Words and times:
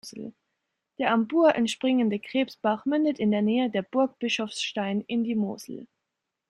Der 0.97 1.11
am 1.11 1.27
Bur 1.27 1.53
entspringende 1.53 2.19
Krebsbach 2.19 2.87
mündet 2.87 3.19
in 3.19 3.29
Nähe 3.29 3.69
der 3.69 3.83
Burg 3.83 4.17
Bischofstein 4.17 5.01
in 5.01 5.23
die 5.23 5.35
Mosel. 5.35 5.85